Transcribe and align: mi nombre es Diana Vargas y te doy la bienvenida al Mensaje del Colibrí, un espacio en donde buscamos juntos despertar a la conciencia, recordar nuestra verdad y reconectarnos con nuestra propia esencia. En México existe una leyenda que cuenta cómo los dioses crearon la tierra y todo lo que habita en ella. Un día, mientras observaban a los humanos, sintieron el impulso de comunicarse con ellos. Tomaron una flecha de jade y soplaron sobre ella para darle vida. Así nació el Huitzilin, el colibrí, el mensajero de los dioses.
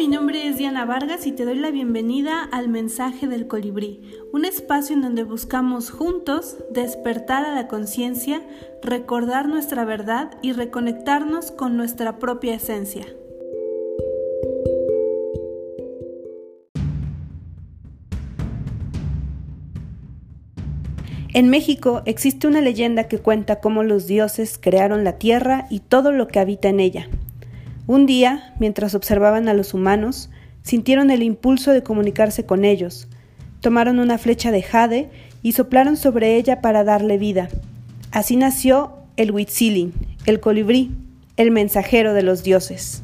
mi 0.00 0.08
nombre 0.08 0.48
es 0.48 0.56
Diana 0.56 0.86
Vargas 0.86 1.26
y 1.26 1.32
te 1.32 1.44
doy 1.44 1.56
la 1.56 1.70
bienvenida 1.70 2.42
al 2.42 2.68
Mensaje 2.68 3.26
del 3.26 3.46
Colibrí, 3.46 4.00
un 4.32 4.46
espacio 4.46 4.96
en 4.96 5.02
donde 5.02 5.24
buscamos 5.24 5.90
juntos 5.90 6.56
despertar 6.70 7.44
a 7.44 7.54
la 7.54 7.68
conciencia, 7.68 8.42
recordar 8.82 9.46
nuestra 9.46 9.84
verdad 9.84 10.30
y 10.40 10.52
reconectarnos 10.52 11.50
con 11.50 11.76
nuestra 11.76 12.18
propia 12.18 12.54
esencia. 12.54 13.06
En 21.34 21.50
México 21.50 22.00
existe 22.06 22.46
una 22.46 22.62
leyenda 22.62 23.06
que 23.06 23.18
cuenta 23.18 23.60
cómo 23.60 23.82
los 23.82 24.06
dioses 24.06 24.58
crearon 24.58 25.04
la 25.04 25.18
tierra 25.18 25.66
y 25.68 25.80
todo 25.80 26.10
lo 26.10 26.26
que 26.26 26.40
habita 26.40 26.68
en 26.70 26.80
ella. 26.80 27.08
Un 27.90 28.06
día, 28.06 28.54
mientras 28.60 28.94
observaban 28.94 29.48
a 29.48 29.52
los 29.52 29.74
humanos, 29.74 30.30
sintieron 30.62 31.10
el 31.10 31.24
impulso 31.24 31.72
de 31.72 31.82
comunicarse 31.82 32.46
con 32.46 32.64
ellos. 32.64 33.08
Tomaron 33.58 33.98
una 33.98 34.16
flecha 34.16 34.52
de 34.52 34.62
jade 34.62 35.10
y 35.42 35.54
soplaron 35.54 35.96
sobre 35.96 36.36
ella 36.36 36.60
para 36.60 36.84
darle 36.84 37.18
vida. 37.18 37.48
Así 38.12 38.36
nació 38.36 38.92
el 39.16 39.32
Huitzilin, 39.32 39.92
el 40.24 40.38
colibrí, 40.38 40.92
el 41.36 41.50
mensajero 41.50 42.14
de 42.14 42.22
los 42.22 42.44
dioses. 42.44 43.02